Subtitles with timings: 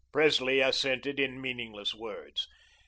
[0.11, 2.47] Presley assented in meaningless words.